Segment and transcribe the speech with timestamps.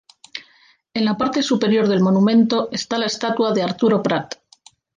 [0.95, 4.33] En la parte superior del monumento está la estatua de Arturo Prat.